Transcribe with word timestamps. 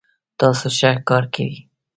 تاسو 0.39 0.65
ښه 0.77 0.91
کار 1.09 1.23
کوئ 1.33 1.53